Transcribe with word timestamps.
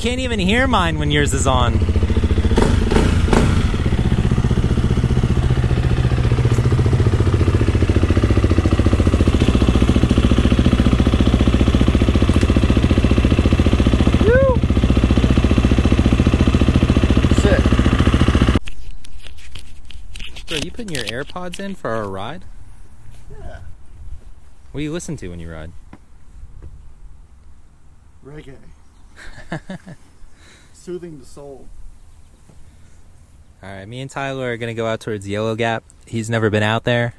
can't 0.00 0.20
even 0.20 0.38
hear 0.38 0.66
mine 0.66 0.98
when 0.98 1.10
yours 1.10 1.34
is 1.34 1.46
on. 1.46 1.74
Sick. 17.34 17.62
Bro, 20.46 20.58
you 20.64 20.70
putting 20.70 20.88
your 20.88 21.04
AirPods 21.04 21.60
in 21.60 21.74
for 21.74 21.90
our 21.90 22.08
ride? 22.08 22.46
Yeah. 23.30 23.60
What 24.72 24.78
do 24.78 24.82
you 24.82 24.92
listen 24.92 25.18
to 25.18 25.28
when 25.28 25.40
you 25.40 25.52
ride? 25.52 25.72
Reggae. 28.24 28.56
Soothing 30.72 31.18
the 31.18 31.26
soul. 31.26 31.66
All 33.62 33.68
right, 33.68 33.86
me 33.86 34.00
and 34.00 34.10
Tyler 34.10 34.52
are 34.52 34.56
gonna 34.56 34.74
go 34.74 34.86
out 34.86 35.00
towards 35.00 35.28
Yellow 35.28 35.54
Gap. 35.54 35.84
He's 36.06 36.30
never 36.30 36.48
been 36.48 36.62
out 36.62 36.84
there. 36.84 37.14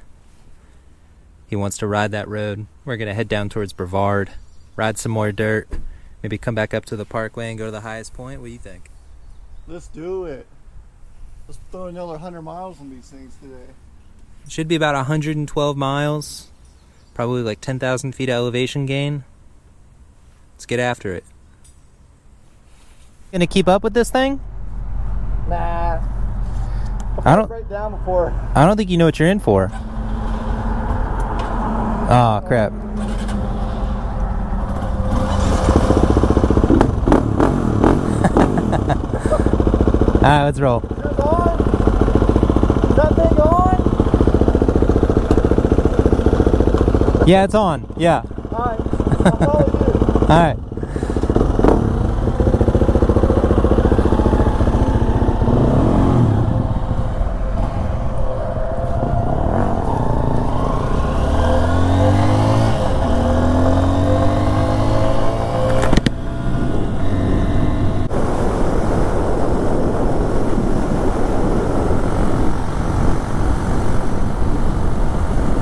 He 1.48 1.56
wants 1.56 1.78
to 1.80 1.88
ride 1.88 2.12
that 2.12 2.28
road. 2.28 2.66
We're 2.86 2.98
gonna 2.98 3.14
head 3.14 3.28
down 3.28 3.50
towards 3.50 3.73
Brevard, 3.73 4.32
ride 4.76 4.98
some 4.98 5.12
more 5.12 5.32
dirt, 5.32 5.68
maybe 6.23 6.38
come 6.38 6.56
back 6.56 6.73
up 6.73 6.86
to 6.86 6.95
the 6.95 7.06
parkway 7.06 7.50
and 7.50 7.59
go 7.59 7.66
to 7.66 7.72
the 7.72 7.82
highest 7.82 8.14
point. 8.14 8.40
What 8.40 8.48
do 8.48 8.54
you 8.54 8.58
think? 8.58 8.90
Let's 9.68 9.88
do 9.88 10.26
it. 10.26 10.48
Let's 11.48 11.59
throw 11.72 11.88
another 11.88 12.14
100 12.14 12.42
miles 12.42 12.80
on 12.80 12.90
these 12.90 13.09
things 13.09 13.36
today. 13.42 13.73
Should 14.48 14.68
be 14.68 14.76
about 14.76 14.95
112 14.95 15.78
miles, 15.78 16.48
probably 17.14 17.44
like 17.44 17.62
10,000 17.62 18.14
feet 18.14 18.30
of 18.30 18.34
elevation 18.34 18.86
gain. 18.86 19.23
Let's 20.56 20.66
get 20.66 20.80
after 20.80 21.14
it. 21.14 21.23
Gonna 23.31 23.48
keep 23.48 23.70
up 23.70 23.81
with 23.81 23.94
this 23.94 24.09
thing? 24.09 24.41
Nah. 25.48 26.02
I 27.23 27.36
don't. 27.36 27.50
Right 27.50 27.69
down 27.69 27.97
before. 27.97 28.33
I 28.56 28.66
don't 28.66 28.75
think 28.75 28.89
you 28.89 28.97
know 28.97 29.06
what 29.06 29.19
you're 29.19 29.30
in 29.30 29.39
for. 29.39 29.69
Oh 32.14 32.44
crap. 32.45 32.73
Alright, 40.22 40.23
ah, 40.23 40.44
let's 40.45 40.59
roll. 40.59 40.81
Is 40.81 40.89
that 42.97 43.16
thing 43.16 43.39
on? 43.39 43.78
Yeah, 47.28 47.45
it's 47.45 47.56
on. 47.56 47.94
Yeah. 47.97 48.23
Alright. 48.52 48.80
I'll 49.25 49.38
follow 49.38 49.66
you. 50.56 50.67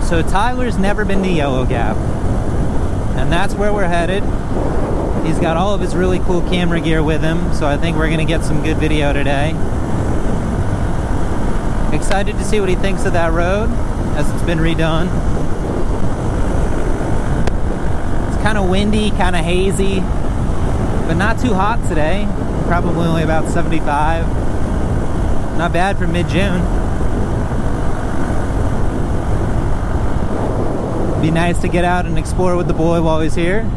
So 0.10 0.24
Tyler's 0.24 0.76
never 0.76 1.06
been 1.06 1.22
to 1.22 1.30
Yellow 1.30 1.68
Gap. 1.68 1.96
And 3.16 3.32
that's 3.32 3.54
where 3.54 3.72
we're 3.72 3.88
headed. 3.88 4.24
He's 5.24 5.38
got 5.38 5.56
all 5.56 5.76
of 5.76 5.82
his 5.82 5.96
really 5.96 6.18
cool 6.18 6.42
camera 6.50 6.82
gear 6.82 7.04
with 7.04 7.22
him, 7.22 7.54
so 7.54 7.68
I 7.68 7.78
think 7.78 7.96
we're 7.96 8.10
gonna 8.10 8.26
get 8.26 8.44
some 8.44 8.64
good 8.64 8.78
video 8.78 9.14
today. 9.14 9.50
Excited 11.94 12.40
to 12.40 12.44
see 12.44 12.60
what 12.60 12.70
he 12.70 12.76
thinks 12.76 13.06
of 13.06 13.14
that 13.14 13.32
road 13.34 13.70
as 14.18 14.28
it's 14.32 14.42
been 14.42 14.58
redone. 14.58 15.06
It's 18.30 18.42
kind 18.42 18.58
of 18.58 18.68
windy, 18.68 19.12
kind 19.12 19.36
of 19.36 19.46
hazy, 19.46 20.00
but 21.06 21.18
not 21.18 21.40
too 21.40 21.54
hot 21.54 21.88
today. 21.88 22.28
Probably 22.66 23.06
only 23.06 23.22
about 23.22 23.48
75. 23.48 24.26
Not 25.56 25.72
bad 25.72 26.00
for 26.00 26.08
mid 26.08 26.28
June. 26.30 26.79
Be 31.22 31.32
nice 31.32 31.60
to 31.62 31.68
get 31.68 31.84
out 31.84 32.06
and 32.06 32.18
explore 32.18 32.56
with 32.56 32.68
the 32.68 32.74
boy 32.74 33.02
while 33.02 33.20
he's 33.20 33.36
here. 33.36 33.64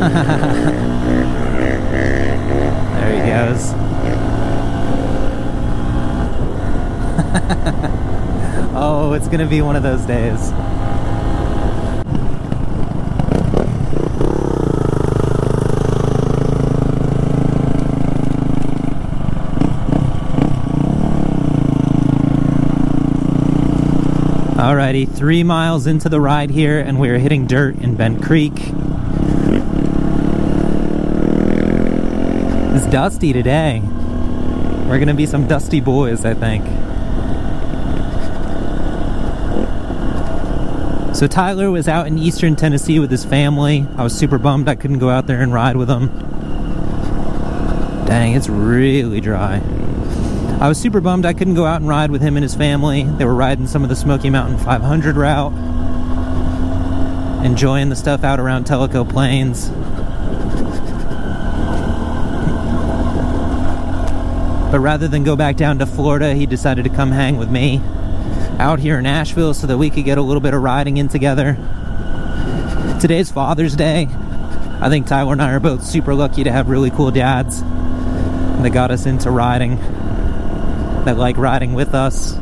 there 0.00 0.08
he 3.12 3.18
goes. 3.28 3.72
oh, 8.76 9.12
it's 9.14 9.26
gonna 9.26 9.44
be 9.44 9.60
one 9.60 9.74
of 9.74 9.82
those 9.82 10.02
days. 10.02 10.52
Alrighty, 24.60 25.10
three 25.10 25.42
miles 25.42 25.86
into 25.86 26.10
the 26.10 26.20
ride 26.20 26.50
here, 26.50 26.78
and 26.78 27.00
we're 27.00 27.18
hitting 27.18 27.46
dirt 27.46 27.76
in 27.76 27.94
Bent 27.94 28.22
Creek. 28.22 28.52
It's 32.74 32.84
dusty 32.92 33.32
today. 33.32 33.80
We're 34.86 34.98
gonna 34.98 35.14
be 35.14 35.24
some 35.24 35.48
dusty 35.48 35.80
boys, 35.80 36.26
I 36.26 36.34
think. 36.34 36.66
So 41.16 41.26
Tyler 41.26 41.70
was 41.70 41.88
out 41.88 42.06
in 42.06 42.18
eastern 42.18 42.54
Tennessee 42.54 42.98
with 42.98 43.10
his 43.10 43.24
family. 43.24 43.86
I 43.96 44.02
was 44.02 44.14
super 44.14 44.36
bummed 44.36 44.68
I 44.68 44.74
couldn't 44.74 44.98
go 44.98 45.08
out 45.08 45.26
there 45.26 45.40
and 45.40 45.54
ride 45.54 45.76
with 45.76 45.88
him. 45.88 46.08
Dang, 48.04 48.34
it's 48.34 48.50
really 48.50 49.22
dry. 49.22 49.62
I 50.60 50.68
was 50.68 50.78
super 50.78 51.00
bummed 51.00 51.24
I 51.24 51.32
couldn't 51.32 51.54
go 51.54 51.64
out 51.64 51.80
and 51.80 51.88
ride 51.88 52.10
with 52.10 52.20
him 52.20 52.36
and 52.36 52.42
his 52.42 52.54
family. 52.54 53.04
They 53.04 53.24
were 53.24 53.34
riding 53.34 53.66
some 53.66 53.82
of 53.82 53.88
the 53.88 53.96
Smoky 53.96 54.28
Mountain 54.28 54.58
500 54.58 55.16
route, 55.16 55.54
enjoying 57.42 57.88
the 57.88 57.96
stuff 57.96 58.24
out 58.24 58.38
around 58.38 58.66
Tellico 58.66 59.08
Plains. 59.08 59.70
But 64.70 64.80
rather 64.80 65.08
than 65.08 65.24
go 65.24 65.34
back 65.34 65.56
down 65.56 65.78
to 65.78 65.86
Florida, 65.86 66.34
he 66.34 66.44
decided 66.44 66.84
to 66.84 66.90
come 66.90 67.10
hang 67.10 67.38
with 67.38 67.50
me 67.50 67.80
out 68.58 68.80
here 68.80 68.98
in 68.98 69.06
Asheville 69.06 69.54
so 69.54 69.66
that 69.66 69.78
we 69.78 69.88
could 69.88 70.04
get 70.04 70.18
a 70.18 70.22
little 70.22 70.42
bit 70.42 70.52
of 70.52 70.60
riding 70.60 70.98
in 70.98 71.08
together. 71.08 71.56
Today's 73.00 73.30
Father's 73.30 73.74
Day. 73.74 74.08
I 74.82 74.90
think 74.90 75.06
Tyler 75.06 75.32
and 75.32 75.40
I 75.40 75.52
are 75.52 75.60
both 75.60 75.84
super 75.84 76.14
lucky 76.14 76.44
to 76.44 76.52
have 76.52 76.68
really 76.68 76.90
cool 76.90 77.10
dads 77.10 77.62
that 77.62 78.74
got 78.74 78.90
us 78.90 79.06
into 79.06 79.30
riding 79.30 79.78
that 81.04 81.16
like 81.16 81.36
riding 81.36 81.74
with 81.74 81.94
us. 81.94 82.36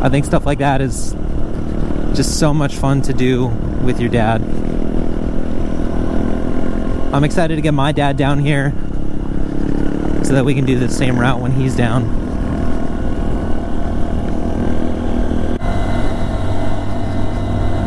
I 0.00 0.08
think 0.08 0.24
stuff 0.24 0.46
like 0.46 0.58
that 0.58 0.80
is 0.80 1.14
just 2.14 2.38
so 2.38 2.54
much 2.54 2.76
fun 2.76 3.02
to 3.02 3.12
do 3.12 3.46
with 3.46 4.00
your 4.00 4.08
dad. 4.08 4.40
I'm 7.12 7.24
excited 7.24 7.56
to 7.56 7.62
get 7.62 7.74
my 7.74 7.92
dad 7.92 8.16
down 8.16 8.38
here 8.38 8.72
so 10.22 10.32
that 10.34 10.44
we 10.44 10.54
can 10.54 10.64
do 10.64 10.78
the 10.78 10.88
same 10.88 11.18
route 11.18 11.40
when 11.40 11.52
he's 11.52 11.76
down. 11.76 12.04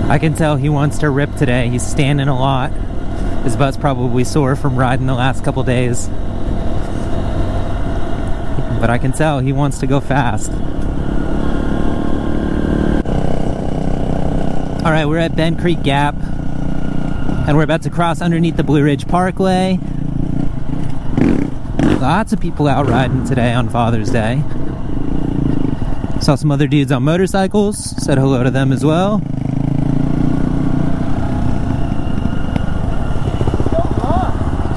I 0.10 0.18
can 0.18 0.34
tell 0.34 0.56
he 0.56 0.70
wants 0.70 1.00
to 1.00 1.10
rip 1.10 1.36
today. 1.36 1.70
He's 1.70 1.86
standing 1.86 2.28
a 2.28 2.40
lot. 2.40 2.72
His 3.44 3.56
butt's 3.56 3.78
probably 3.78 4.24
sore 4.24 4.56
from 4.56 4.76
riding 4.76 5.06
the 5.06 5.14
last 5.14 5.44
couple 5.44 5.64
days 5.64 6.10
but 8.80 8.90
I 8.90 8.98
can 8.98 9.12
tell 9.12 9.40
he 9.40 9.52
wants 9.52 9.80
to 9.80 9.88
go 9.88 10.00
fast. 10.00 10.52
All 14.86 14.92
right, 14.92 15.06
we're 15.06 15.18
at 15.18 15.36
Bent 15.36 15.60
Creek 15.60 15.84
Gap, 15.84 16.16
and 16.16 17.58
we're 17.58 17.64
about 17.64 17.82
to 17.84 17.90
cross 17.90 18.22
underneath 18.22 18.56
the 18.56 18.64
Blue 18.64 18.84
Ridge 18.84 19.08
Parkway. 19.08 19.80
Lots 22.00 22.32
of 22.32 22.40
people 22.40 22.68
out 22.68 22.88
riding 22.88 23.26
today 23.26 23.54
on 23.54 23.68
Father's 23.70 24.10
Day. 24.10 24.42
Saw 26.22 26.36
some 26.36 26.50
other 26.50 26.68
dudes 26.68 26.92
on 26.92 27.04
motorcycles, 27.04 27.78
said 28.04 28.18
hello 28.18 28.44
to 28.44 28.52
them 28.52 28.72
as 28.72 28.86
well. 28.86 29.22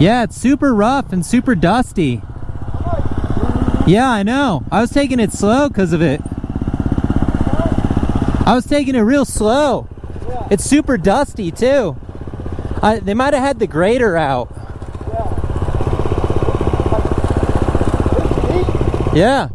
Yeah, 0.00 0.24
it's 0.24 0.36
super 0.36 0.74
rough 0.74 1.12
and 1.12 1.24
super 1.24 1.54
dusty. 1.54 2.22
Yeah, 3.84 4.08
I 4.08 4.22
know. 4.22 4.64
I 4.70 4.80
was 4.80 4.90
taking 4.90 5.18
it 5.18 5.32
slow 5.32 5.68
because 5.68 5.92
of 5.92 6.00
it. 6.00 6.20
I 8.46 8.54
was 8.54 8.64
taking 8.64 8.94
it 8.94 9.00
real 9.00 9.24
slow. 9.24 9.88
Yeah. 10.28 10.48
It's 10.52 10.64
super 10.64 10.96
dusty 10.96 11.50
too. 11.50 11.96
I, 12.80 13.00
they 13.00 13.14
might 13.14 13.34
have 13.34 13.42
had 13.42 13.58
the 13.58 13.66
grader 13.66 14.16
out. 14.16 14.48
Yeah. 19.14 19.48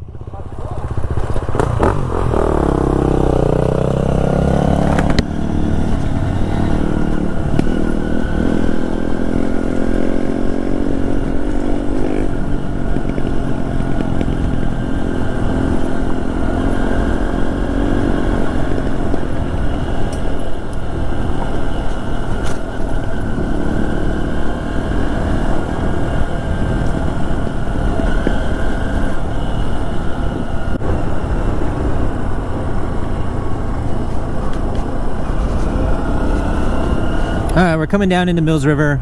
All 37.57 37.63
right, 37.63 37.75
we're 37.87 37.91
coming 37.91 38.09
down 38.09 38.27
into 38.27 38.41
Mills 38.41 38.65
River. 38.65 38.99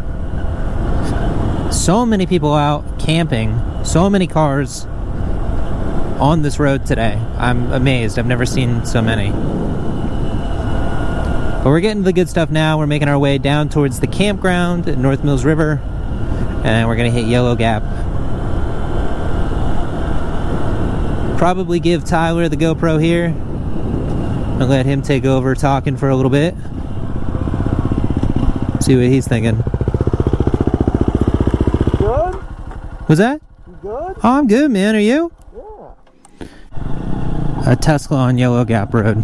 So 1.72 2.06
many 2.06 2.28
people 2.28 2.54
out 2.54 3.00
camping, 3.00 3.60
so 3.84 4.12
many 4.12 4.28
cars 4.28 4.86
on 6.20 6.44
this 6.44 6.60
road 6.60 6.86
today. 6.86 7.20
I'm 7.36 7.72
amazed. 7.72 8.20
I've 8.20 8.28
never 8.28 8.46
seen 8.46 8.86
so 8.86 9.02
many. 9.02 9.32
But 11.64 11.66
we're 11.66 11.80
getting 11.80 12.04
to 12.04 12.06
the 12.06 12.14
good 12.14 12.30
stuff 12.30 12.52
now. 12.52 12.78
We're 12.78 12.86
making 12.86 13.08
our 13.08 13.18
way 13.18 13.40
down 13.40 13.70
towards 13.70 14.02
the 14.02 14.08
campground 14.08 14.88
at 14.88 15.00
North 15.00 15.24
Mills 15.24 15.44
River, 15.44 15.80
and 16.64 16.88
we're 16.88 16.96
going 16.96 17.12
to 17.12 17.20
hit 17.20 17.28
Yellow 17.28 17.56
Gap. 17.56 17.82
Probably 21.40 21.80
give 21.80 22.06
Tyler 22.06 22.50
the 22.50 22.58
GoPro 22.58 23.02
here 23.02 23.26
and 23.26 24.70
let 24.70 24.86
him 24.86 25.02
take 25.02 25.26
over 25.26 25.56
talking 25.56 25.98
for 25.98 26.10
a 26.10 26.16
little 26.16 26.30
bit. 26.30 26.54
See 28.86 28.96
what 28.96 29.06
he's 29.06 29.28
thinking. 29.28 29.56
Good? 31.98 32.36
Was 33.08 33.18
that? 33.18 33.42
You 33.66 33.80
good? 33.82 34.18
Oh, 34.18 34.20
I'm 34.24 34.46
good, 34.46 34.70
man. 34.70 34.96
Are 34.96 35.00
you? 35.00 35.32
Yeah. 35.58 36.52
A 37.66 37.76
Tesla 37.76 38.18
on 38.18 38.38
Yellow 38.38 38.64
Gap 38.64 38.94
Road. 38.94 39.24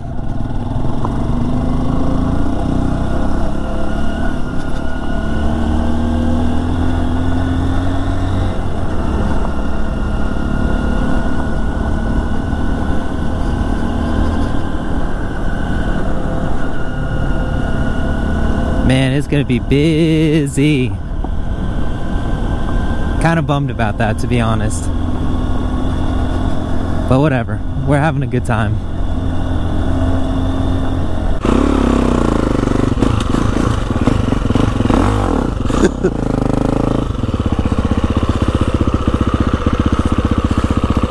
Man, 19.12 19.18
it's 19.18 19.28
gonna 19.28 19.44
be 19.44 19.60
busy. 19.60 20.88
Kind 23.22 23.40
of 23.40 23.46
bummed 23.46 23.70
about 23.70 23.98
that, 23.98 24.20
to 24.20 24.28
be 24.28 24.40
honest. 24.40 24.86
But 27.10 27.20
whatever. 27.20 27.60
We're 27.86 28.00
having 28.00 28.24
a 28.24 28.28
good 28.28 28.46
time. 28.46 28.72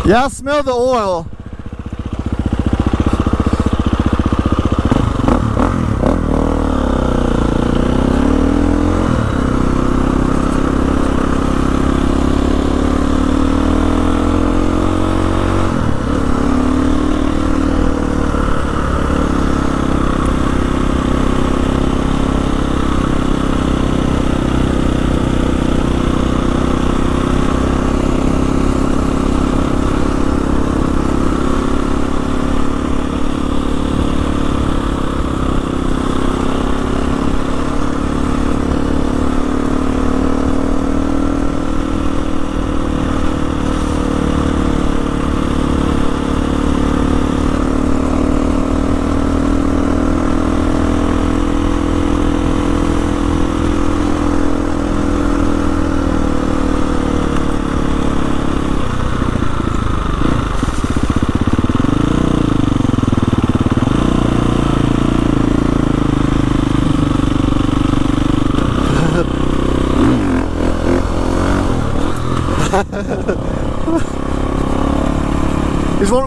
Yeah, 0.07 0.25
I 0.25 0.29
smell 0.29 0.63
the 0.63 0.73
oil. 0.73 1.29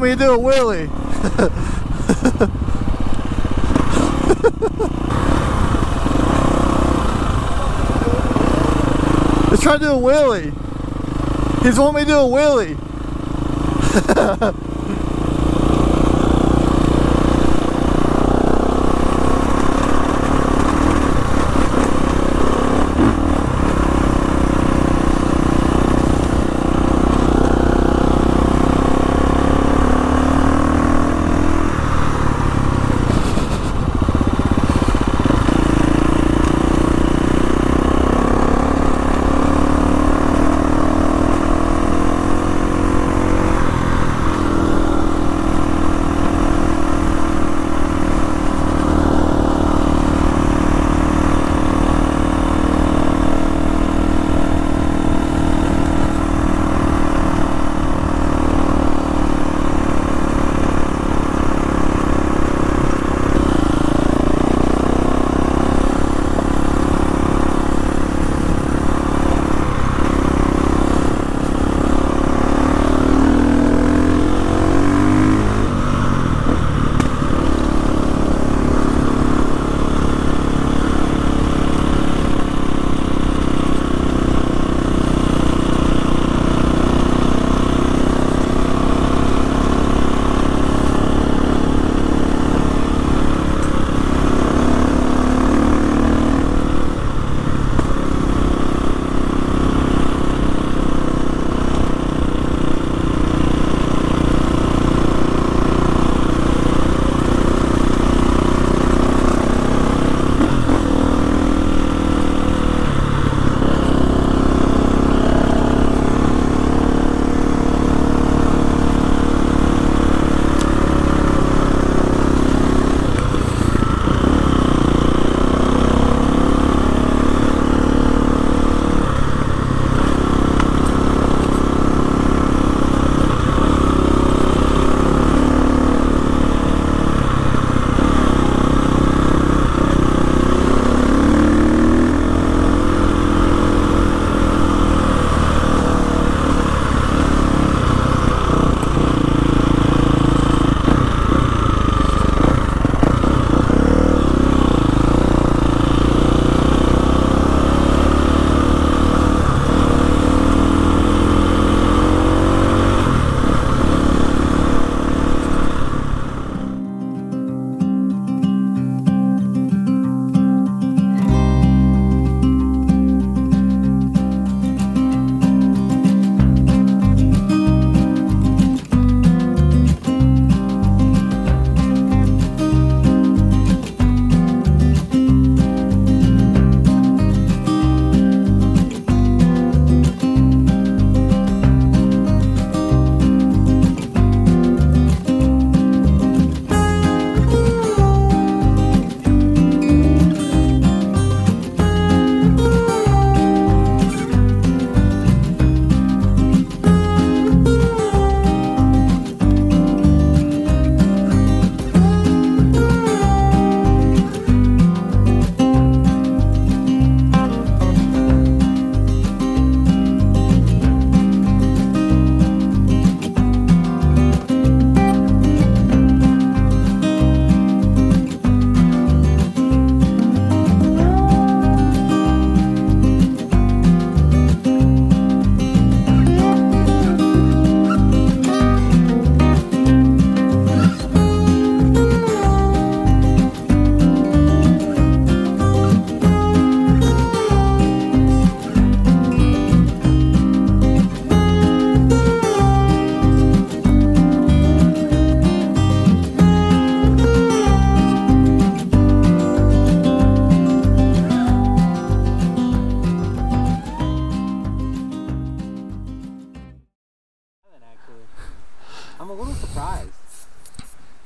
Me 0.03 0.15
do 0.15 0.33
a 0.33 0.37
wheelie. 0.37 0.89
Let's 9.49 9.63
to 9.63 9.79
do 9.79 9.91
a 9.91 9.95
wheelie. 9.95 10.51
He's 11.63 11.79
wanting 11.79 11.95
me 11.95 12.01
to 12.01 12.07
do 12.07 12.17
a 12.17 12.27
wheelie. 12.27 12.77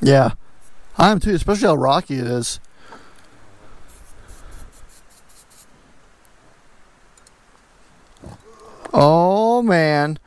Yeah. 0.08 0.32
I 0.98 1.12
am 1.12 1.20
too, 1.20 1.34
especially 1.34 1.68
how 1.68 1.76
rocky 1.76 2.16
it 2.18 2.28
is. 2.28 2.62
Oh 8.94 9.62
man. 9.62 10.20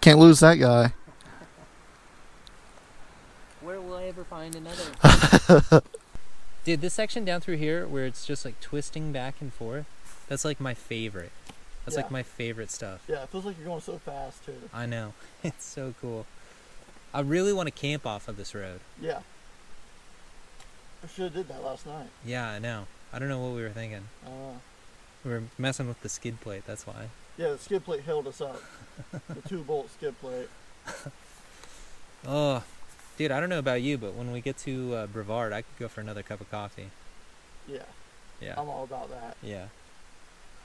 Can't 0.00 0.18
lose 0.18 0.40
that 0.40 0.54
guy. 0.56 0.94
Where 3.60 3.80
will 3.80 3.96
I 3.96 4.04
ever 4.04 4.24
find 4.24 4.54
another? 4.54 5.82
Dude, 6.64 6.80
this 6.80 6.94
section 6.94 7.24
down 7.24 7.40
through 7.40 7.56
here 7.56 7.86
where 7.86 8.06
it's 8.06 8.24
just 8.26 8.44
like 8.44 8.60
twisting 8.60 9.12
back 9.12 9.36
and 9.40 9.52
forth, 9.52 9.86
that's 10.28 10.44
like 10.44 10.60
my 10.60 10.74
favorite. 10.74 11.32
That's 11.84 11.96
Yeah. 11.96 12.02
like 12.02 12.10
my 12.10 12.22
favorite 12.22 12.70
stuff. 12.70 13.02
Yeah, 13.08 13.22
it 13.22 13.28
feels 13.30 13.44
like 13.44 13.56
you're 13.58 13.66
going 13.66 13.80
so 13.80 13.98
fast 13.98 14.44
too. 14.46 14.54
I 14.72 14.86
know. 14.86 15.14
It's 15.42 15.64
so 15.64 15.94
cool. 16.00 16.26
I 17.12 17.20
really 17.20 17.52
want 17.52 17.66
to 17.66 17.72
camp 17.72 18.06
off 18.06 18.28
of 18.28 18.36
this 18.36 18.54
road. 18.54 18.80
Yeah. 19.00 19.20
I 21.02 21.06
should 21.08 21.24
have 21.24 21.34
did 21.34 21.48
that 21.48 21.64
last 21.64 21.86
night. 21.86 22.08
Yeah, 22.24 22.48
I 22.48 22.58
know. 22.58 22.86
I 23.12 23.18
don't 23.18 23.28
know 23.28 23.40
what 23.40 23.54
we 23.56 23.62
were 23.62 23.70
thinking. 23.70 24.06
Uh, 24.24 24.58
We 25.24 25.30
were 25.32 25.42
messing 25.58 25.88
with 25.88 26.00
the 26.02 26.08
skid 26.08 26.40
plate, 26.40 26.62
that's 26.66 26.86
why. 26.86 27.08
yeah, 27.36 27.50
the 27.50 27.58
skid 27.58 27.84
plate 27.84 28.02
held 28.04 28.26
us 28.28 28.40
up. 28.40 28.62
the 29.28 29.48
two 29.48 29.62
bolt 29.66 29.90
skid 29.92 30.18
plate. 30.20 30.48
Oh, 32.26 32.62
dude, 33.16 33.30
I 33.30 33.40
don't 33.40 33.48
know 33.48 33.58
about 33.58 33.80
you, 33.80 33.96
but 33.96 34.12
when 34.14 34.30
we 34.30 34.42
get 34.42 34.58
to 34.58 34.94
uh, 34.94 35.06
Brevard, 35.06 35.54
I 35.54 35.62
could 35.62 35.78
go 35.78 35.88
for 35.88 36.02
another 36.02 36.22
cup 36.22 36.40
of 36.42 36.50
coffee. 36.50 36.90
Yeah, 37.66 37.78
Yeah. 38.42 38.54
I'm 38.60 38.68
all 38.68 38.84
about 38.84 39.08
that. 39.10 39.36
Yeah. 39.42 39.66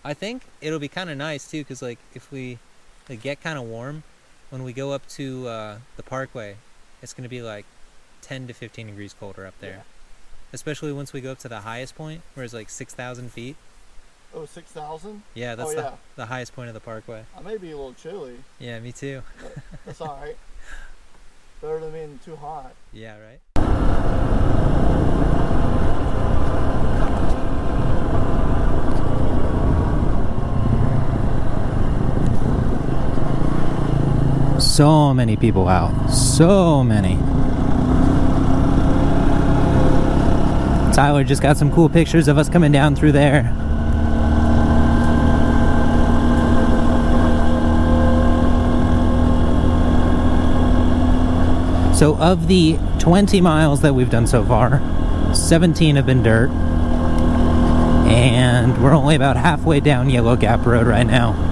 I 0.04 0.14
think 0.14 0.44
it'll 0.62 0.80
be 0.80 0.90
kind 0.90 1.10
of 1.10 1.18
nice 1.18 1.50
too, 1.50 1.64
cause 1.64 1.82
like 1.82 1.98
if 2.14 2.30
we 2.32 2.60
like, 3.08 3.22
get 3.22 3.42
kind 3.42 3.58
of 3.58 3.64
warm, 3.64 4.04
when 4.50 4.64
we 4.64 4.74
go 4.74 4.92
up 4.92 5.08
to 5.10 5.48
uh, 5.48 5.78
the 5.98 6.04
Parkway, 6.04 6.58
it's 7.02 7.14
gonna 7.14 7.30
be 7.30 7.42
like 7.42 7.66
10 8.22 8.48
to 8.48 8.54
15 8.54 8.88
degrees 8.88 9.16
colder 9.20 9.46
up 9.46 9.54
there. 9.60 9.72
Yeah. 9.72 9.82
Especially 10.54 10.92
once 10.94 11.14
we 11.14 11.22
go 11.22 11.32
up 11.32 11.40
to 11.40 11.50
the 11.50 11.62
highest 11.62 11.96
point, 11.96 12.22
where 12.34 12.44
it's 12.44 12.54
like 12.54 12.70
6,000 12.70 13.32
feet. 13.32 13.56
Oh, 14.34 14.46
6,000? 14.46 15.24
Yeah, 15.34 15.56
that's 15.56 15.72
oh, 15.72 15.75
the, 15.75 15.82
yeah. 15.82 15.92
the 16.16 16.25
highest 16.25 16.56
point 16.56 16.68
of 16.68 16.74
the 16.74 16.80
Parkway. 16.80 17.25
I 17.38 17.42
may 17.42 17.58
be 17.58 17.72
a 17.72 17.78
little 17.78 17.94
chilly. 17.94 18.36
Yeah, 18.60 18.80
me 18.80 18.92
too. 18.92 19.22
That's 19.86 20.02
alright. 20.02 20.38
Better 21.62 21.80
than 21.80 21.92
being 21.92 22.20
too 22.24 22.36
hot. 22.36 22.74
Yeah, 22.92 23.18
right. 23.20 24.45
So 34.75 35.13
many 35.13 35.38
people 35.38 35.70
out. 35.70 36.10
So 36.10 36.84
many. 36.84 37.15
Tyler 40.94 41.24
just 41.24 41.41
got 41.41 41.55
some 41.55 41.72
cool 41.72 41.88
pictures 41.88 42.27
of 42.27 42.38
us 42.38 42.50
coming 42.50 42.74
down 42.74 42.94
through 42.94 43.13
there. 43.13 43.44
So, 51.96 52.17
of 52.17 52.50
the 52.50 52.77
20 53.00 53.39
miles 53.39 53.79
that 53.79 53.96
we've 53.96 54.10
done 54.10 54.27
so 54.27 54.44
far, 54.44 54.82
17 55.34 55.96
have 55.96 56.05
been 56.05 56.22
dirt. 56.22 56.50
And 58.10 58.84
we're 58.84 58.94
only 58.94 59.15
about 59.15 59.38
halfway 59.38 59.79
down 59.79 60.10
Yellow 60.10 60.36
Gap 60.36 60.65
Road 60.65 60.86
right 60.86 61.08
now. 61.08 61.45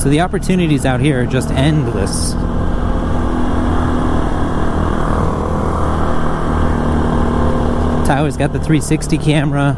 So, 0.00 0.08
the 0.08 0.22
opportunities 0.22 0.86
out 0.86 1.00
here 1.00 1.22
are 1.22 1.26
just 1.26 1.50
endless. 1.50 2.32
Tyler's 8.08 8.38
got 8.38 8.54
the 8.54 8.58
360 8.58 9.18
camera. 9.18 9.76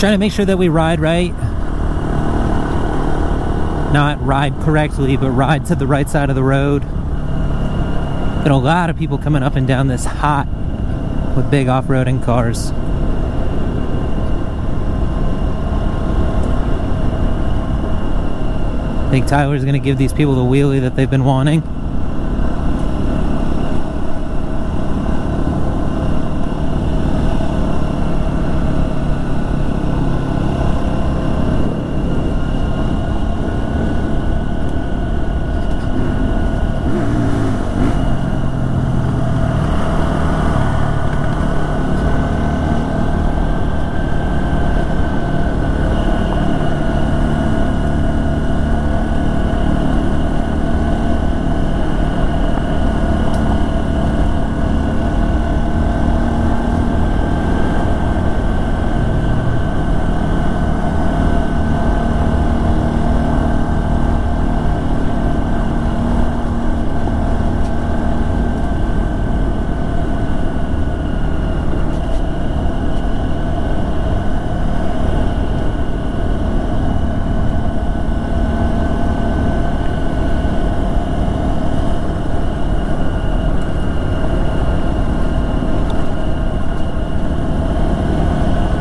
Trying 0.00 0.12
to 0.12 0.18
make 0.18 0.32
sure 0.32 0.46
that 0.46 0.56
we 0.56 0.70
ride 0.70 0.98
right. 0.98 1.30
Not 3.92 4.18
ride 4.24 4.54
correctly, 4.62 5.18
but 5.18 5.30
ride 5.30 5.66
to 5.66 5.74
the 5.74 5.86
right 5.86 6.08
side 6.08 6.30
of 6.30 6.36
the 6.36 6.42
road. 6.42 6.80
Got 8.40 8.50
a 8.50 8.56
lot 8.56 8.88
of 8.88 8.96
people 8.96 9.18
coming 9.18 9.42
up 9.42 9.56
and 9.56 9.68
down 9.68 9.88
this 9.88 10.06
hot 10.06 10.46
with 11.36 11.50
big 11.50 11.68
off 11.68 11.84
roading 11.84 12.24
cars. 12.24 12.70
I 19.06 19.10
think 19.10 19.26
Tyler's 19.26 19.64
going 19.64 19.74
to 19.74 19.84
give 19.84 19.98
these 19.98 20.14
people 20.14 20.34
the 20.34 20.40
wheelie 20.40 20.80
that 20.80 20.96
they've 20.96 21.10
been 21.10 21.24
wanting. 21.24 21.62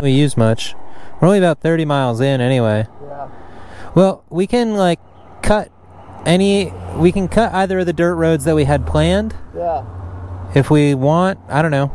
We 0.09 0.15
use 0.15 0.35
much. 0.35 0.73
We're 1.21 1.27
only 1.27 1.37
about 1.37 1.61
30 1.61 1.85
miles 1.85 2.19
in 2.19 2.41
anyway. 2.41 2.87
Yeah. 3.03 3.29
Well, 3.93 4.23
we 4.31 4.47
can 4.47 4.73
like 4.75 4.99
cut 5.43 5.71
any 6.25 6.73
we 6.97 7.11
can 7.11 7.27
cut 7.27 7.53
either 7.53 7.77
of 7.77 7.85
the 7.85 7.93
dirt 7.93 8.15
roads 8.15 8.43
that 8.45 8.55
we 8.55 8.63
had 8.63 8.87
planned 8.87 9.35
Yeah. 9.55 9.85
if 10.55 10.71
we 10.71 10.95
want. 10.95 11.37
I 11.47 11.61
don't 11.61 11.69
know. 11.69 11.91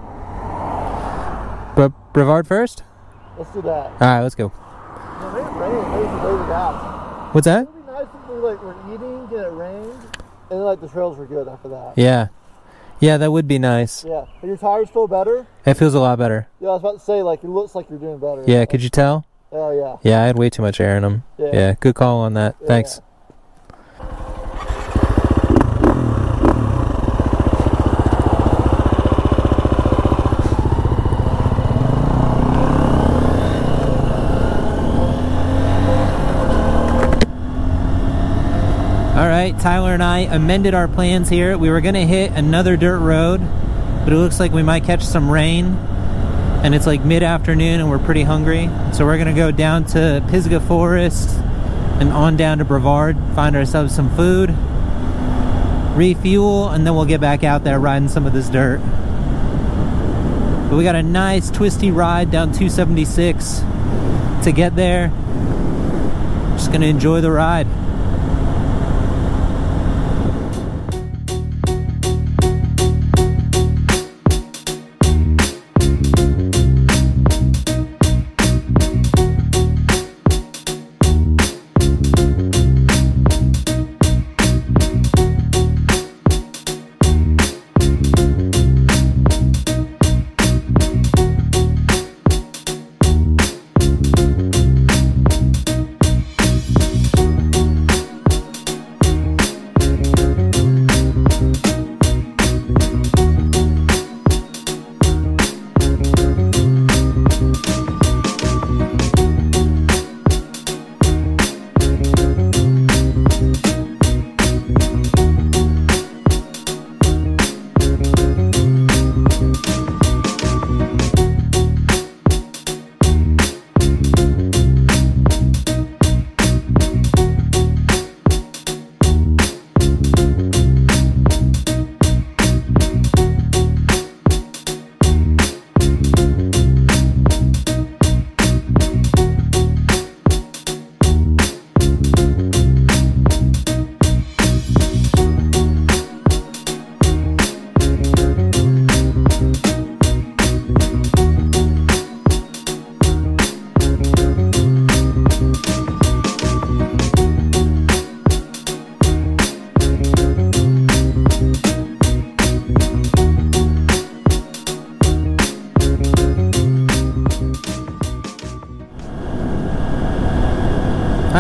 But 1.75 1.91
Brevard 2.13 2.47
first? 2.47 2.85
Let's 3.37 3.51
do 3.53 3.63
that. 3.63 3.87
All 3.91 3.97
right, 4.01 4.21
let's 4.21 4.37
go. 4.37 4.53
No, 5.21 5.33
maybe 5.33 5.49
it 5.49 5.53
rained. 5.59 5.91
Maybe 5.91 6.05
we 6.05 6.21
should 6.21 6.41
wait 6.47 6.55
out. 6.55 7.35
What's 7.35 7.45
that? 7.47 7.63
It'd 7.63 7.75
be 7.75 7.93
nice 7.93 8.07
if 8.07 8.31
we 8.31 8.37
like 8.37 8.63
were 8.63 8.77
eating 8.95 9.29
and 9.33 9.45
it 9.45 9.49
rained, 9.51 10.07
and 10.51 10.65
like 10.65 10.81
the 10.81 10.89
trails 10.89 11.19
were 11.19 11.27
good 11.27 11.49
after 11.49 11.69
that. 11.71 11.95
Yeah. 11.97 12.29
Yeah, 13.01 13.17
that 13.19 13.31
would 13.33 13.47
be 13.47 13.59
nice. 13.59 14.05
Yeah. 14.05 14.25
Are 14.43 14.47
your 14.47 14.57
tires 14.57 14.89
feel 14.91 15.07
better? 15.07 15.47
It 15.67 15.75
feels 15.75 15.95
a 15.95 16.01
lot 16.01 16.19
better. 16.19 16.49
Yeah, 16.61 16.69
I 16.69 16.73
was 16.73 16.81
about 16.81 16.99
to 16.99 17.05
say 17.05 17.23
like 17.23 17.45
it 17.45 17.49
looks 17.51 17.75
like 17.75 17.91
you're 17.91 17.99
doing 17.99 18.19
better. 18.19 18.45
Yeah, 18.47 18.65
could 18.65 18.83
you 18.83 18.89
tell? 18.91 19.27
Oh 19.53 19.71
yeah. 19.71 19.97
Yeah, 20.09 20.23
I 20.23 20.27
had 20.27 20.39
way 20.39 20.51
too 20.51 20.63
much 20.63 20.81
air 20.81 20.97
in 20.97 21.03
them. 21.03 21.25
Yeah. 21.39 21.51
Yeah, 21.53 21.75
good 21.79 21.95
call 21.95 22.21
on 22.21 22.35
that. 22.35 22.57
Yeah. 22.61 22.67
Thanks. 22.67 23.01
Right, 39.35 39.59
Tyler 39.59 39.93
and 39.93 40.03
I 40.03 40.21
amended 40.21 40.75
our 40.75 40.87
plans 40.87 41.29
here. 41.29 41.59
We 41.59 41.69
were 41.69 41.81
going 41.81 41.97
to 41.97 42.07
hit 42.07 42.31
another 42.33 42.77
dirt 42.77 43.01
road, 43.01 43.41
but 44.05 44.13
it 44.13 44.17
looks 44.17 44.39
like 44.39 44.53
we 44.53 44.63
might 44.63 44.85
catch 44.85 45.03
some 45.03 45.29
rain. 45.29 45.75
And 46.63 46.73
it's 46.73 46.87
like 46.87 47.05
mid 47.05 47.25
afternoon 47.25 47.81
and 47.81 47.91
we're 47.91 47.99
pretty 47.99 48.23
hungry. 48.23 48.71
So 48.93 49.05
we're 49.05 49.17
going 49.17 49.35
to 49.35 49.35
go 49.35 49.51
down 49.51 49.87
to 49.87 50.25
Pisgah 50.31 50.61
Forest 50.61 51.31
and 52.01 52.13
on 52.13 52.37
down 52.37 52.59
to 52.59 52.65
Brevard, 52.65 53.17
find 53.35 53.57
ourselves 53.57 53.93
some 53.93 54.15
food, 54.15 54.51
refuel, 55.97 56.69
and 56.69 56.87
then 56.87 56.95
we'll 56.95 57.05
get 57.05 57.21
back 57.21 57.43
out 57.43 57.65
there 57.65 57.81
riding 57.81 58.09
some 58.09 58.27
of 58.27 58.33
this 58.33 58.49
dirt. 58.49 58.79
But 60.71 60.77
we 60.77 60.85
got 60.85 60.95
a 60.95 61.03
nice 61.03 61.51
twisty 61.51 61.91
ride 61.91 62.31
down 62.31 62.53
276 62.53 63.59
to 64.45 64.53
get 64.55 64.77
there. 64.77 65.09
Just 66.53 66.69
going 66.69 66.83
to 66.83 66.87
enjoy 66.87 67.21
the 67.21 67.33
ride. 67.33 67.67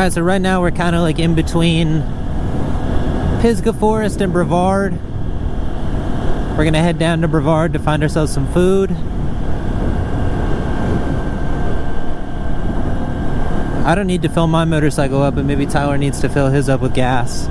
All 0.05 0.09
right, 0.09 0.13
so 0.13 0.21
right 0.21 0.43
now 0.43 0.61
we're 0.61 0.71
kind 0.71 0.95
of 0.95 1.01
like 1.01 1.19
in 1.19 1.35
between 1.35 2.03
Pisgah 3.41 3.73
Forest 3.73 4.21
and 4.21 4.35
Brevard. 4.35 4.93
We're 6.59 6.65
gonna 6.65 6.83
head 6.83 6.99
down 6.99 7.23
to 7.23 7.29
Brevard 7.29 7.73
to 7.73 7.79
find 7.79 8.03
ourselves 8.03 8.31
some 8.31 8.47
food. 8.53 8.91
I 13.87 13.95
don't 13.95 14.07
need 14.07 14.21
to 14.21 14.29
fill 14.29 14.47
my 14.47 14.67
motorcycle 14.67 15.23
up, 15.23 15.37
but 15.37 15.47
maybe 15.47 15.65
Tyler 15.65 15.97
needs 15.97 16.21
to 16.21 16.29
fill 16.29 16.51
his 16.51 16.69
up 16.69 16.83
with 16.83 16.93
gas. 16.95 17.47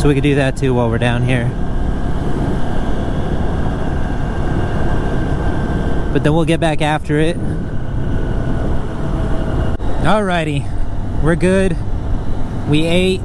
So 0.00 0.06
we 0.06 0.14
could 0.14 0.22
do 0.22 0.36
that 0.36 0.56
too 0.56 0.72
while 0.72 0.88
we're 0.88 0.98
down 0.98 1.24
here. 1.24 1.48
But 6.12 6.22
then 6.22 6.32
we'll 6.32 6.44
get 6.44 6.60
back 6.60 6.80
after 6.80 7.18
it. 7.18 7.36
Alrighty. 10.04 10.79
We're 11.22 11.36
good. 11.36 11.76
We 12.70 12.86
ate. 12.86 13.20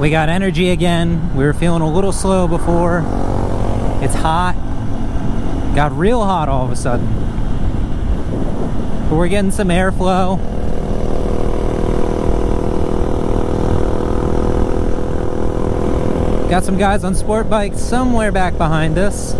We 0.00 0.10
got 0.10 0.28
energy 0.28 0.70
again. 0.70 1.36
We 1.36 1.44
were 1.44 1.52
feeling 1.52 1.80
a 1.80 1.88
little 1.88 2.10
slow 2.10 2.48
before. 2.48 2.98
It's 4.02 4.14
hot. 4.14 4.56
Got 5.76 5.96
real 5.96 6.24
hot 6.24 6.48
all 6.48 6.64
of 6.64 6.72
a 6.72 6.74
sudden. 6.74 7.06
But 9.08 9.14
we're 9.14 9.28
getting 9.28 9.52
some 9.52 9.68
airflow. 9.68 10.36
Got 16.50 16.64
some 16.64 16.76
guys 16.76 17.04
on 17.04 17.14
sport 17.14 17.48
bikes 17.48 17.78
somewhere 17.78 18.32
back 18.32 18.58
behind 18.58 18.98
us. 18.98 19.34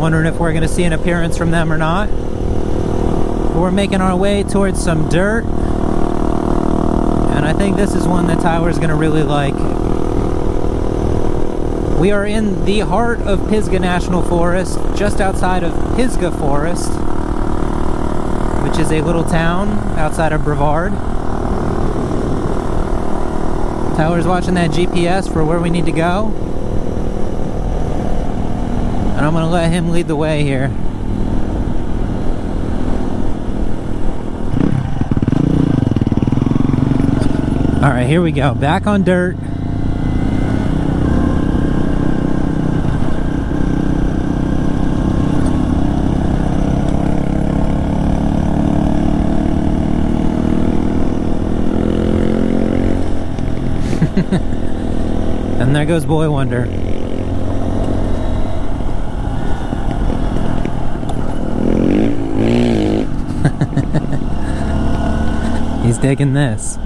Wondering 0.00 0.26
if 0.26 0.40
we're 0.40 0.50
going 0.50 0.62
to 0.62 0.68
see 0.68 0.82
an 0.82 0.92
appearance 0.92 1.38
from 1.38 1.52
them 1.52 1.72
or 1.72 1.78
not. 1.78 2.08
But 2.08 3.60
we're 3.60 3.70
making 3.70 4.00
our 4.00 4.16
way 4.16 4.42
towards 4.42 4.82
some 4.82 5.08
dirt. 5.08 5.44
Think 7.58 7.76
this 7.76 7.94
is 7.94 8.06
one 8.06 8.26
that 8.26 8.40
Tyler's 8.40 8.76
going 8.76 8.90
to 8.90 8.96
really 8.96 9.22
like. 9.22 9.54
We 11.98 12.12
are 12.12 12.26
in 12.26 12.66
the 12.66 12.80
heart 12.80 13.20
of 13.20 13.48
Pisgah 13.48 13.78
National 13.78 14.22
Forest, 14.22 14.78
just 14.94 15.20
outside 15.20 15.64
of 15.64 15.72
Pisgah 15.96 16.32
Forest, 16.32 16.90
which 18.62 18.78
is 18.78 18.92
a 18.92 19.00
little 19.00 19.24
town 19.24 19.70
outside 19.98 20.32
of 20.32 20.44
Brevard. 20.44 20.92
Tyler's 23.96 24.26
watching 24.26 24.54
that 24.54 24.70
GPS 24.70 25.32
for 25.32 25.42
where 25.42 25.58
we 25.58 25.70
need 25.70 25.86
to 25.86 25.92
go. 25.92 26.26
And 29.16 29.24
I'm 29.24 29.32
going 29.32 29.46
to 29.46 29.50
let 29.50 29.72
him 29.72 29.90
lead 29.90 30.08
the 30.08 30.16
way 30.16 30.42
here. 30.42 30.70
All 37.86 37.92
right, 37.92 38.08
here 38.08 38.20
we 38.20 38.32
go. 38.32 38.52
Back 38.52 38.88
on 38.88 39.04
dirt. 39.04 39.36
and 55.60 55.76
there 55.76 55.86
goes 55.86 56.04
Boy 56.04 56.28
Wonder. 56.28 56.64
He's 65.86 65.98
digging 65.98 66.32
this. 66.32 66.78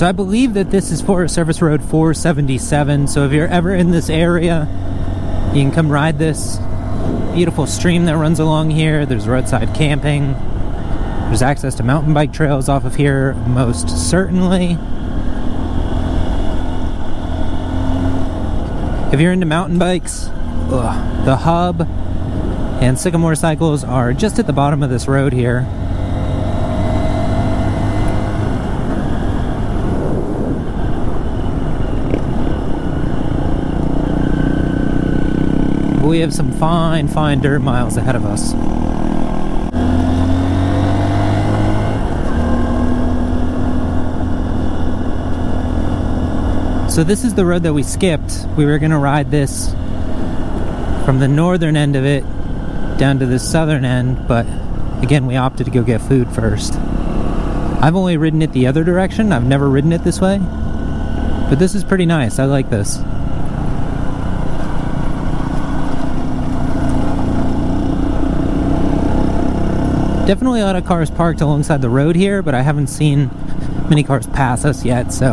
So 0.00 0.06
I 0.06 0.12
believe 0.12 0.54
that 0.54 0.70
this 0.70 0.90
is 0.90 1.02
Forest 1.02 1.34
Service 1.34 1.60
Road 1.60 1.82
477. 1.82 3.06
So 3.06 3.26
if 3.26 3.32
you're 3.32 3.46
ever 3.46 3.74
in 3.74 3.90
this 3.90 4.08
area, 4.08 4.66
you 5.54 5.60
can 5.60 5.70
come 5.72 5.92
ride 5.92 6.18
this 6.18 6.56
beautiful 7.34 7.66
stream 7.66 8.06
that 8.06 8.16
runs 8.16 8.40
along 8.40 8.70
here. 8.70 9.04
There's 9.04 9.28
roadside 9.28 9.74
camping. 9.74 10.32
There's 10.32 11.42
access 11.42 11.74
to 11.74 11.82
mountain 11.82 12.14
bike 12.14 12.32
trails 12.32 12.66
off 12.66 12.86
of 12.86 12.94
here, 12.94 13.34
most 13.34 13.90
certainly. 13.90 14.78
If 19.12 19.20
you're 19.20 19.32
into 19.32 19.44
mountain 19.44 19.78
bikes, 19.78 20.30
ugh, 20.70 21.26
the 21.26 21.36
hub 21.36 21.82
and 22.80 22.98
Sycamore 22.98 23.34
cycles 23.34 23.84
are 23.84 24.14
just 24.14 24.38
at 24.38 24.46
the 24.46 24.54
bottom 24.54 24.82
of 24.82 24.88
this 24.88 25.06
road 25.06 25.34
here. 25.34 25.68
We 36.10 36.18
have 36.18 36.34
some 36.34 36.50
fine, 36.52 37.06
fine 37.06 37.40
dirt 37.40 37.60
miles 37.60 37.96
ahead 37.96 38.16
of 38.16 38.26
us. 38.26 38.50
So 46.92 47.04
this 47.04 47.24
is 47.24 47.34
the 47.34 47.46
road 47.46 47.62
that 47.62 47.72
we 47.72 47.84
skipped. 47.84 48.44
We 48.56 48.64
were 48.66 48.78
going 48.78 48.90
to 48.90 48.98
ride 48.98 49.30
this 49.30 49.70
from 51.04 51.20
the 51.20 51.28
northern 51.28 51.76
end 51.76 51.94
of 51.94 52.04
it 52.04 52.22
down 52.98 53.20
to 53.20 53.26
the 53.26 53.38
southern 53.38 53.84
end, 53.84 54.26
but 54.26 54.46
again, 55.02 55.26
we 55.26 55.36
opted 55.36 55.66
to 55.66 55.70
go 55.70 55.84
get 55.84 56.00
food 56.00 56.28
first. 56.32 56.74
I've 56.74 57.94
only 57.94 58.16
ridden 58.16 58.42
it 58.42 58.52
the 58.52 58.66
other 58.66 58.82
direction. 58.82 59.32
I've 59.32 59.46
never 59.46 59.68
ridden 59.70 59.92
it 59.92 60.02
this 60.02 60.20
way. 60.20 60.38
But 61.48 61.60
this 61.60 61.76
is 61.76 61.84
pretty 61.84 62.04
nice. 62.04 62.40
I 62.40 62.44
like 62.44 62.68
this. 62.68 62.98
Definitely 70.30 70.60
a 70.60 70.64
lot 70.64 70.76
of 70.76 70.86
cars 70.86 71.10
parked 71.10 71.40
alongside 71.40 71.82
the 71.82 71.88
road 71.88 72.14
here, 72.14 72.40
but 72.40 72.54
I 72.54 72.62
haven't 72.62 72.86
seen 72.86 73.32
many 73.88 74.04
cars 74.04 74.28
pass 74.28 74.64
us 74.64 74.84
yet, 74.84 75.12
so 75.12 75.32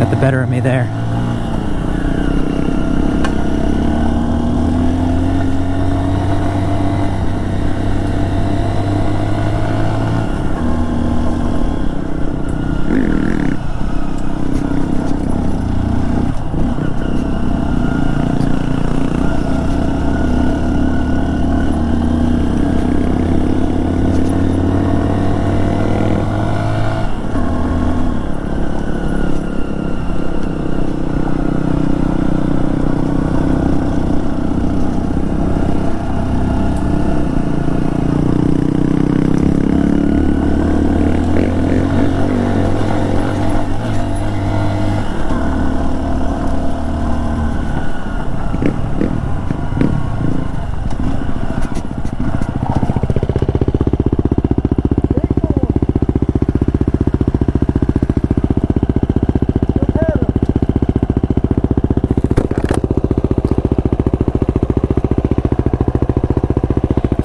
got 0.00 0.10
the 0.10 0.18
better 0.20 0.42
of 0.42 0.48
me 0.48 0.58
there. 0.58 0.96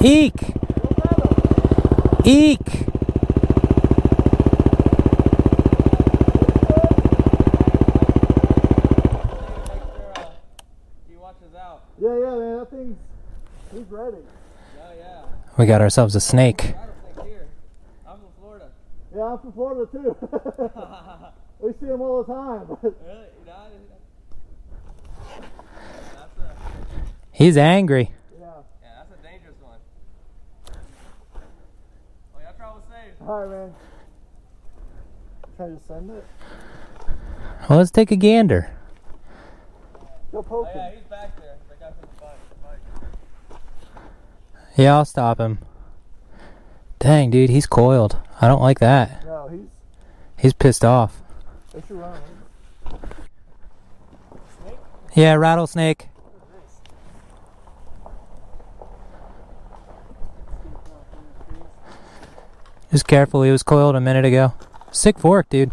Eek! 0.08 0.54
Eek! 2.28 2.60
He 11.08 11.16
watches 11.18 11.54
out. 11.56 11.84
Yeah, 12.00 12.18
yeah, 12.18 12.36
man. 12.36 12.58
That 12.60 12.68
thing's 12.72 12.98
he's 13.72 13.92
ready. 13.92 14.18
Yeah, 14.76 14.94
yeah. 14.98 15.22
We 15.58 15.66
got 15.66 15.82
ourselves 15.82 16.16
a 16.16 16.22
snake. 16.22 16.76
I'm 18.08 18.18
from 18.20 18.30
Florida. 18.40 18.70
Yeah, 19.16 19.24
I'm 19.24 19.40
from 19.40 19.52
Florida 19.54 19.92
too. 19.92 20.16
we 21.60 21.74
see 21.80 21.86
them 21.86 22.02
all 22.02 22.24
the 22.24 22.34
time. 22.34 22.78
Really? 22.82 23.28
You 23.40 23.46
know, 23.46 23.68
that's 26.16 26.40
a 26.40 26.56
He's 27.32 27.58
angry. 27.58 28.12
yeah. 28.40 28.48
yeah, 28.82 28.90
that's 28.98 29.12
a 29.20 29.24
dangerous 29.24 29.56
one. 29.62 29.80
Oh, 32.36 32.40
y'all 32.42 32.54
travel 33.26 33.26
safe. 33.26 33.30
All 33.30 33.46
right, 33.46 33.50
man. 33.50 33.74
Try 35.58 35.68
to 35.68 35.80
send 35.88 36.10
it. 36.12 36.26
Well, 37.70 37.80
let's 37.80 37.92
take 37.92 38.12
a 38.12 38.16
gander. 38.16 38.72
Go 40.32 40.46
Oh 40.52 40.68
yeah, 40.76 40.90
him. 40.90 40.96
he's 40.98 41.04
back 41.06 41.36
there. 41.40 41.56
That 41.70 41.80
guy 41.80 41.92
from 41.92 42.10
the 42.10 42.22
bike. 42.22 42.80
bike. 43.52 43.60
Yeah, 44.76 44.96
I'll 44.96 45.06
stop 45.06 45.40
him. 45.40 45.60
Dang, 47.00 47.30
dude, 47.30 47.50
he's 47.50 47.66
coiled. 47.68 48.18
I 48.42 48.48
don't 48.48 48.62
like 48.62 48.80
that. 48.80 49.24
No, 49.26 49.48
he's. 49.48 49.62
He's 50.38 50.54
pissed 50.54 50.84
off. 50.84 51.22
They 51.74 51.82
should 51.82 51.92
run. 51.92 52.20
Yeah, 55.16 55.34
rattlesnake. 55.36 56.10
Just 62.96 63.08
careful, 63.08 63.44
he 63.44 63.52
was 63.52 63.62
coiled 63.62 63.98
a 63.98 64.00
minute 64.00 64.24
ago. 64.24 64.54
Sick 64.90 65.20
fork, 65.20 65.50
dude. 65.50 65.70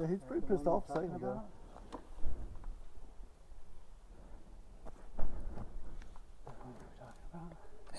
Yeah, 0.00 0.06
he's 0.08 0.18
pretty 0.26 0.44
pissed 0.48 0.66
off 0.66 0.90
a 0.90 0.92
second 0.92 1.14
ago. 1.14 1.42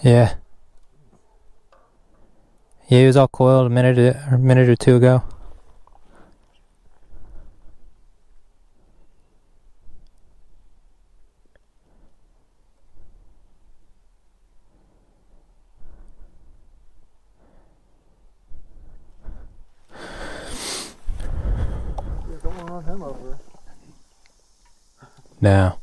Yeah. 0.03 0.40
Was 3.11 3.17
all 3.17 3.27
coiled 3.27 3.67
a 3.67 3.69
minute 3.69 3.99
or 3.99 4.35
a 4.35 4.39
minute 4.39 4.69
or 4.69 4.77
two 4.77 4.95
ago. 4.95 5.21
Yeah, 22.29 22.37
don't 22.41 22.55
want 22.55 22.67
to 22.67 22.73
run 22.73 22.83
him 22.85 23.03
over. 23.03 23.37
No. 25.41 25.77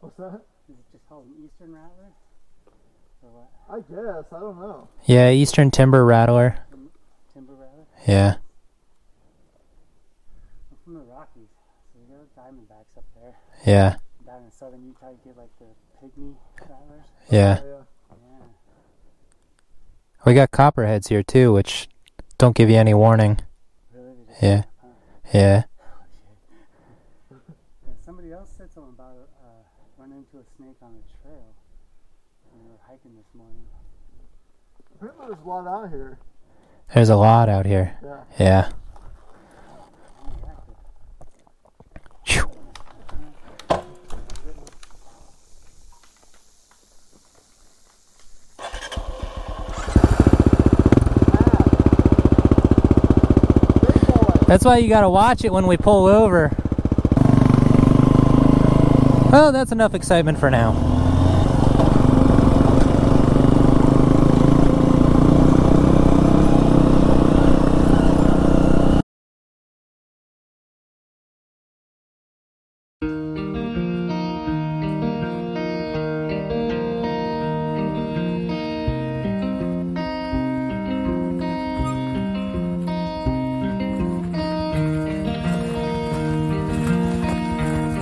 What's 0.00 0.16
that? 0.16 0.44
Is 0.68 0.76
it 0.76 0.84
just 0.92 1.08
called 1.08 1.26
an 1.26 1.32
Eastern 1.62 1.74
Rattler? 1.74 2.10
Or 3.22 3.30
what? 3.30 3.50
I 3.70 3.78
guess. 3.78 4.24
I 4.32 4.40
don't 4.40 4.58
know. 4.58 4.88
Yeah, 5.04 5.30
Eastern 5.30 5.70
Timber 5.70 6.04
Rattler. 6.04 6.58
Timber 7.32 7.52
Rattler? 7.52 7.84
Yeah. 8.06 8.34
I'm 10.70 10.78
from 10.84 10.94
the 10.94 11.00
Rockies. 11.00 11.48
So 11.92 12.00
you 12.00 12.16
got 12.16 12.44
Diamondbacks 12.44 12.98
up 12.98 13.04
there. 13.14 13.34
Yeah. 13.64 13.94
Down 14.26 14.42
in 14.44 14.50
southern 14.50 14.84
Utah, 14.84 15.10
you 15.10 15.18
get 15.24 15.36
like 15.36 15.50
the 15.60 15.66
pygmy 16.04 16.34
rattlers. 16.60 17.04
Yeah. 17.30 17.60
Yeah. 17.64 17.74
Yeah. 18.10 18.46
We 20.26 20.34
got 20.34 20.50
copperheads 20.50 21.08
here 21.08 21.22
too, 21.22 21.52
which 21.52 21.88
don't 22.38 22.56
give 22.56 22.70
you 22.70 22.76
any 22.76 22.94
warning. 22.94 23.38
Really? 23.94 24.16
Yeah. 24.42 24.62
Huh. 24.80 24.88
Yeah. 25.32 25.62
There's 35.22 35.38
a 35.38 35.48
lot 35.48 35.66
out 35.68 35.90
here. 35.90 36.18
There's 36.92 37.08
a 37.08 37.16
lot 37.16 37.48
out 37.48 37.64
here. 37.64 37.96
Yeah. 38.02 38.24
yeah. 38.40 38.72
That's 54.48 54.64
why 54.64 54.78
you 54.78 54.88
gotta 54.88 55.08
watch 55.08 55.44
it 55.44 55.52
when 55.52 55.68
we 55.68 55.76
pull 55.76 56.06
over. 56.06 56.50
Well, 59.30 59.52
that's 59.52 59.70
enough 59.70 59.94
excitement 59.94 60.38
for 60.38 60.50
now. 60.50 60.91